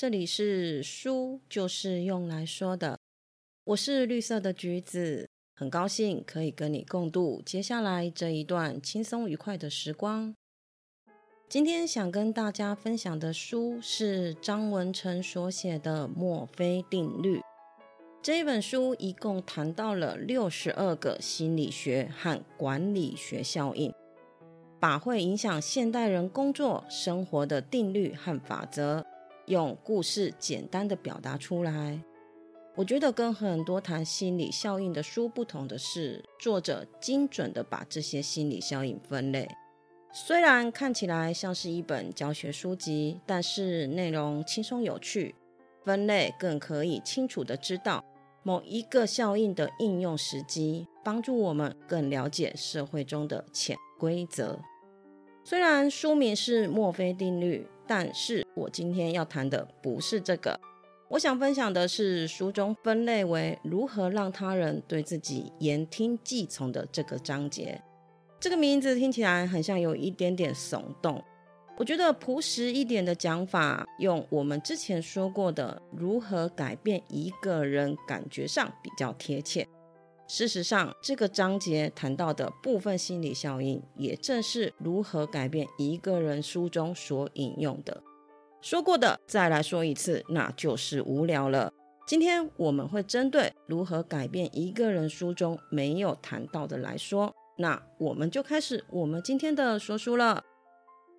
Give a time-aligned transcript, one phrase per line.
[0.00, 2.98] 这里是书，就是用来说的。
[3.64, 10.34] 我是绿色的橘子，很高兴可以跟你共度接下来这一段轻松愉快的时光。
[11.50, 17.36] 今天想跟大家分享的书是张文成所写的《墨菲定律》。
[18.22, 23.92] 这一本书一共谈到了六十二个心理学和管理学效应。
[24.80, 29.04] 把会影响现代人工作生活的定律和法则，
[29.50, 32.00] 用故事简单的表达出来。
[32.76, 39.48] 我觉得跟很多谈心理效应的书不同的是，作者精准的把这些心理效应分类。
[40.12, 45.34] 虽然看起来像是一本教学书籍，但是内容轻松有趣。
[45.84, 48.04] 分类更可以清楚的知道
[48.42, 54.60] 某一个效应的应用时机，帮助我们更了解社会中的潜规则。
[55.42, 60.56] 虽然书名是墨菲定律，但是我今天要谈的不是这个。
[61.08, 67.82] 我想分享的是书中分类为如何让他人对自己言听计从的这个章节。
[68.38, 71.20] 这个名字听起来很像有一点点耸动。
[71.78, 79.66] 我觉得朴实一点的讲法，用我们之前说过的如何改变一个人感觉上比较贴切。
[80.32, 88.00] 事实上，这个章节谈到的部分心理效应，也正是如何改变一个人书中所引用的。
[88.60, 91.72] 说过的，再来说一次，那就是无聊了。
[92.06, 97.34] 今天我们会针对如何改变一个人书中没有谈到的来说。
[97.58, 100.44] 那我们就开始我们今天的说书了。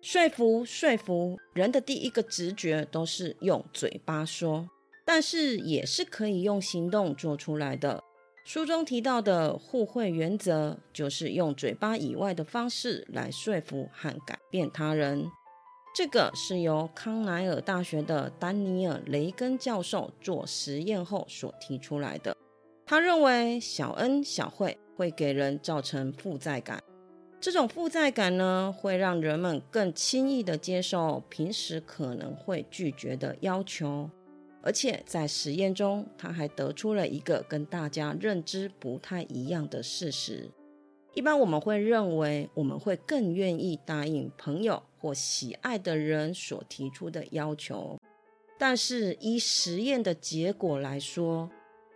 [0.00, 4.68] 说服，说服人的第一个直觉都是用嘴巴说，
[5.04, 8.04] 但是也是可以用行动做出来的。
[8.44, 15.30] 书中提到的互惠原则，就是用嘴巴以外的方式来说服和改变他人。
[15.94, 22.36] 这个是由康奈尔大学的丹尼尔·雷根教授做实验后所提出来的。
[22.86, 26.82] 他认为小恩小惠会给人造成负债感，
[27.40, 34.10] 这种负债感呢，会让人们更轻易地接受平时可能会拒绝的要求。
[34.62, 40.50] 而且在实验中，他还得出了一个跟大家认知不太一样的事实。
[41.14, 47.98] 一般我们会认为，我们会更愿意答应朋友或喜爱的人所提出的要求。
[48.58, 51.50] 但是，依实验的结果来说，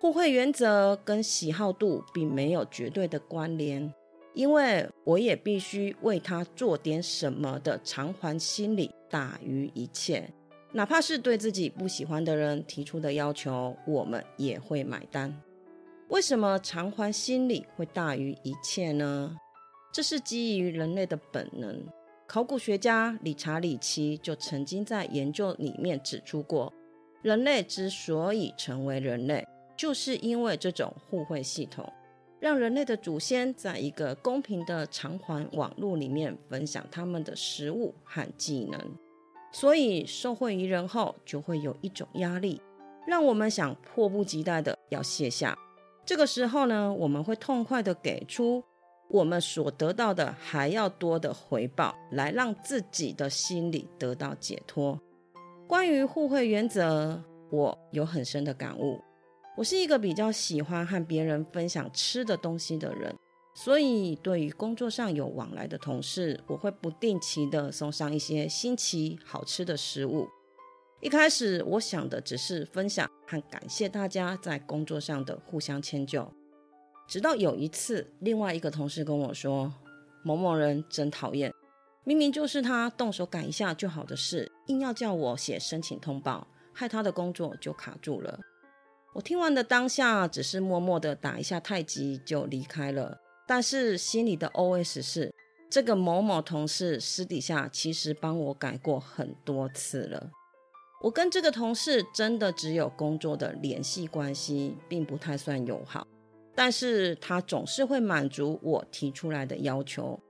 [0.00, 3.94] 互惠原则跟喜好度并没有绝对的关联，
[4.34, 10.28] 因为我也必须为他做点什么的偿还心理大于一切。
[10.70, 15.34] 哪怕是对自己不喜欢的人提出的要求，我们也会买单。
[16.08, 19.36] 为什么偿还心理会大于一切呢？
[19.90, 21.82] 这是基于人类的本能。
[22.26, 26.70] 考古学家理查里奇就曾经在研究里面指出过，
[27.22, 31.90] 人类之所以成为人类，就是因为这种互惠系统，
[32.38, 38.78] 让人类的祖先在一个公平的偿还网络里面分享他们的食物和技能。
[39.50, 42.60] 所以受惠于人后，就会有一种压力，
[43.06, 45.56] 让我们想迫不及待的要卸下。
[46.04, 48.62] 这个时候呢，我们会痛快的给出
[49.08, 54.98] 我们所得到的还要多的回报，来让自己的心理得到解脱。
[55.66, 59.00] 关于互惠原则，我有很深的感悟。
[59.56, 63.14] 我是一个比较喜欢和别人分享吃的东西的人。
[63.60, 70.28] 所以，对于工作上有往来的同事，我会不定期的送上一些新奇好吃的食物。
[71.00, 76.32] 一开始，我想的只是分享和感谢大家在工作上的互相迁就。
[77.08, 79.74] 直到有一次，另外一个同事跟我说
[80.22, 81.52] ：“某某人真讨厌，
[82.04, 88.38] 明明就是他动手改一下就好的事，硬要叫我写申请通报，害他的工作就卡住了。”
[89.16, 93.18] 我听完的当下，只是默默的打一下太极就离开了。
[93.48, 95.34] 但是心里的 OS 是，
[95.70, 100.30] 这个某某同事私底下其实帮我改过很多次了。
[101.02, 106.06] 我跟这个同事真的只有工作的联系关系，并不太算友好。
[106.54, 110.20] 但是他总是会满足我提出来的要求。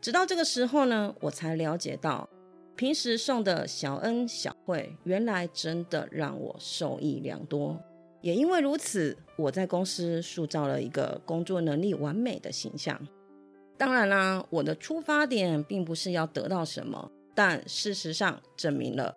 [0.00, 2.28] 直到这个时候呢，我才了解到，
[2.76, 7.82] 平时送的小恩小惠，原来真的让我受益良多。
[8.20, 13.00] 也因为如此，我在公司塑造了一个工作能力完美的形象。
[13.76, 19.14] 当然啦，我的出发点并不是要得到什么，但事实上证明了，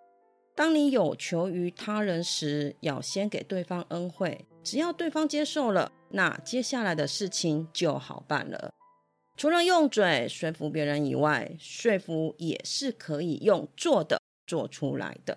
[0.54, 4.46] 当你有求于他人时，要先给对方恩惠。
[4.62, 8.72] 只要对方接受了，那接下来的事情就好办了。
[9.36, 15.36] 除了用嘴说服别人以外，说服也是可以用做的做出来的。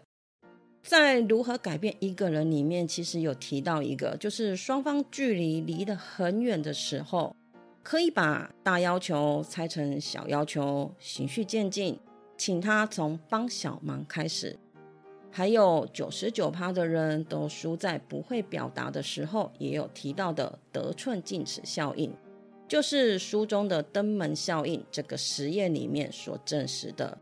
[0.85, 7.35] 在如何改变一个人里面，其实有提到一个，就是双方距离离得很远的时候，
[7.81, 11.99] 可以把大要求拆成小要求，循序渐进，
[12.37, 14.55] 请他从帮小忙开始。
[15.31, 22.13] 还有九十九趴的人都输在不会表达的时候，也有提到的得寸进尺效应，
[22.67, 27.17] 就是书中的登门效应这个实验里面所证实的。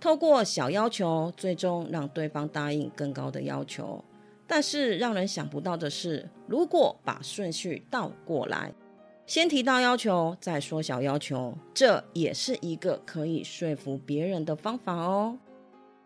[0.00, 4.04] 透过小要求，最终让对方答应更高的要求。
[4.46, 8.72] 但是让人想不到的是，如果把顺序倒过来，
[9.26, 15.38] 先提到要求，再缩小要求，这也是一个可以说服别人的方法哦。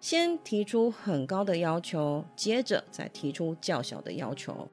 [0.01, 4.67] 先提出很高的要求，接着再提出较小的要求。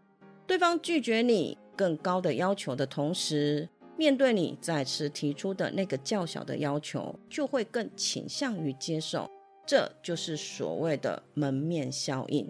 [0.46, 3.68] 对方拒绝你更高的要求的同时，
[3.98, 9.30] 面对你再次提出的那个较小的要求，就会更倾向于接受。
[9.66, 12.50] 这就是所谓的门面效应。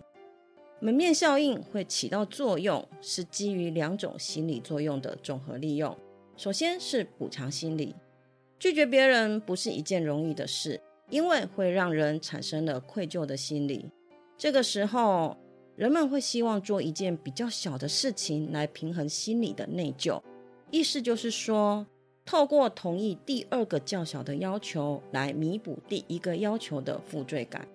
[0.80, 5.98] 门面效应会起到作用，是基于两种心理作用的综合利用。
[6.36, 7.96] 首先是补偿心理，
[8.60, 10.80] 拒绝别人不是一件容易的事，
[11.10, 13.90] 因为会让人产生了愧疚的心理。
[14.38, 15.36] 这个时候，
[15.76, 20.22] 人们会希望做一件比较小的事情来平衡心理的内疚。
[20.70, 21.86] 意思就是说，
[22.26, 27.66] 透过同意第二个较小的要求来弥补第一个要求的负罪感，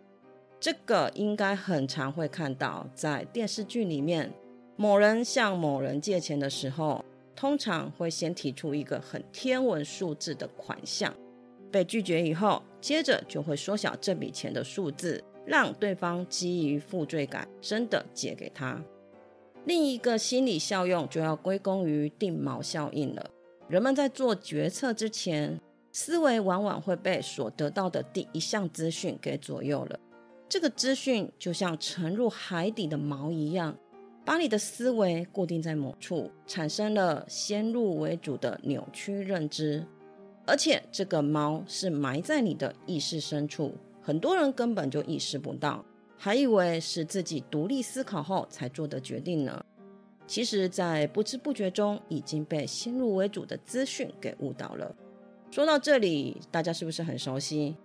[0.60, 4.30] 这个应该很常会看到在电视剧里面，
[4.76, 7.02] 某人向某人借钱的时候，
[7.34, 11.14] 通常会先提出一个很天文数字的款项，
[11.70, 18.78] 被拒绝以后，接着就会缩小这笔钱的数字，让对方基于负罪感真的借给他。
[19.64, 23.30] 另一个心理效用就要归功于定锚效应了。
[23.68, 25.60] 人们在做决策之前，
[25.92, 29.98] 思维往往会被所得到的第一项资讯给左右了。
[30.48, 33.76] 这个资讯就像沉入海底的锚一样，
[34.24, 39.86] 把你的思维固定在某处，产生了先入为主的扭曲认知。
[40.44, 43.72] 而且这个锚是埋在你的意识深处，
[44.02, 45.84] 很多人根本就意识不到。
[46.24, 49.64] 还以为是自己独立思考后才做的决定呢，
[50.24, 54.94] 其实，在不知不觉中已经被先入为主的资讯给误导了。
[55.50, 57.76] 说到这里，大家是不是很熟悉？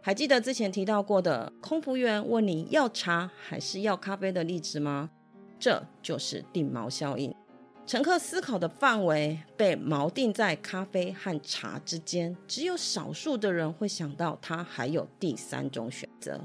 [0.00, 5.10] 还记得之前提到过的空服员问你要茶还是要咖啡的例子吗？
[5.58, 7.34] 这就是定锚效应。
[7.84, 16.40] 乘客思考的范围被锚定在咖啡和茶之间，只有少数的人会想到他还有第三种选择。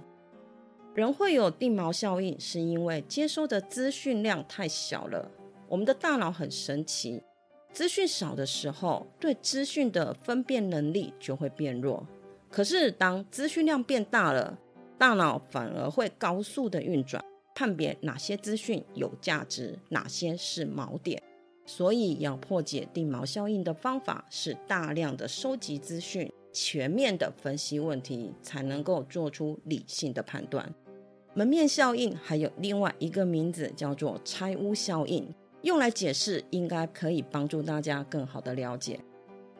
[0.97, 5.29] 人会有定锚效应，是因为接收的资讯量太小了。
[5.67, 7.21] 我们的大脑很神奇，
[7.71, 12.03] 资讯少的时候，对资讯的分辨能力就会变弱。
[12.49, 14.57] 可是当资讯量变大了，
[14.97, 17.23] 大脑反而会高速的运转，
[17.53, 21.21] 判别哪些资讯有价值，哪些是锚点。
[21.67, 30.73] 所以要破解定锚效应的方法是大量的收集资讯，全面的分析问题，才能够做出理性的判断。
[31.37, 35.31] 门面效应还有另外一个名字，叫做拆屋效应，
[35.61, 38.99] 用来解释应该可以帮助大家更好的了解。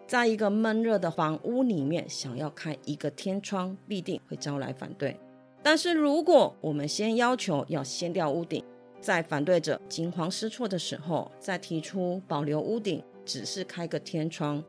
[0.08, 5.20] 在一个闷热的房屋里面，想要开一个天窗，必定会招来反对。
[5.62, 8.66] 但是如果我们先要求要掀掉屋顶，
[9.00, 14.64] 在反对者惊慌失措的时候，再提出保留屋顶，只是开个天窗，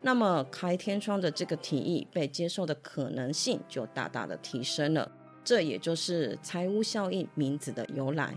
[0.00, 5.10] 那么开天窗的这个提议被接受的可能性就大大的提升了。
[5.44, 8.36] 这也就是拆屋效应名字的由来。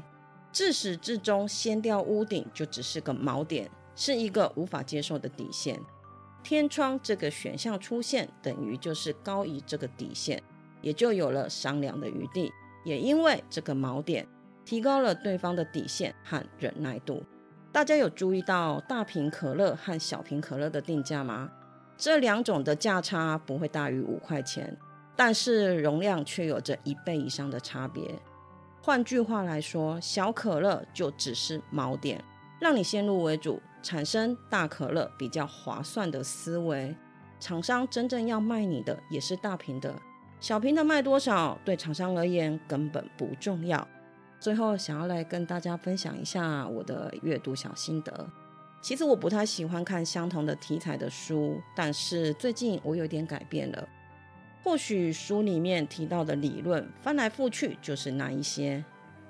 [0.52, 5.80] 自始至终，掀掉屋顶就只是个锚点，是一个无法接受的底线。
[6.44, 10.42] 天窗这个选项出现，等于就是高于这个底线，
[10.82, 12.52] 也就有了商量的余地。
[12.86, 14.26] 也因为这个锚点，
[14.64, 17.24] 提高了对方的底线和忍耐度。
[17.72, 21.52] 大家有注意到大瓶可乐和小瓶可乐的定价吗？
[21.98, 24.78] 这两种的价差不会大于五块钱。
[25.18, 28.04] 但是容量却有着一倍以上的差别。
[28.82, 32.24] 换句话来说，小可乐就只是锚点，
[32.62, 36.96] 让你先入为主，产生大可乐比较划算的思维。
[37.40, 39.94] 厂商真正要卖你的也是大瓶的，
[40.40, 43.86] 小瓶的卖多少对厂商而言根本不重要。
[44.40, 48.30] 最后，想要来跟大家分享一下我的阅读小心得。
[48.82, 53.88] 其实我不太喜欢看相同的题材的书，但是最近我有点改变了。
[54.68, 58.84] 或许书里面提到的理论翻来覆去就是那一些，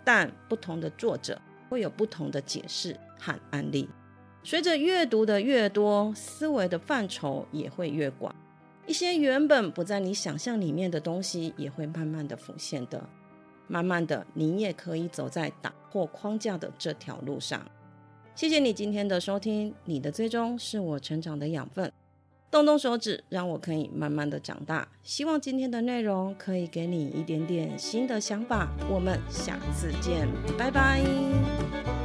[0.04, 1.40] 但不同的作者
[1.70, 3.88] 会有不同的解释和案例。
[4.44, 8.36] 随着阅读的越多，思维的范畴也会越广，
[8.88, 13.08] 一些原本不在你想象里面的东西也会慢慢的浮现的。
[13.68, 17.64] 慢慢的，你也可以走在打破框架的这条路上。
[18.34, 21.94] 谢谢你今天的收听，你的追踪是我成长的养分。
[22.50, 24.88] 动动手指，让我可以慢慢的长大。
[25.04, 28.70] 希望今天的内容可以给你一点点新的想法。
[28.90, 30.28] 我们下次见，
[30.58, 31.97] 拜拜。